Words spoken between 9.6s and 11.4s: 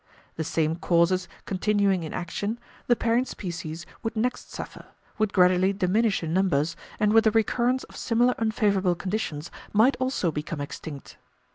might also become extinct.